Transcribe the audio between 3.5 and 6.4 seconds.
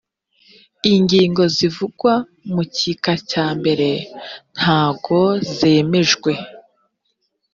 mbere ntago zemejwe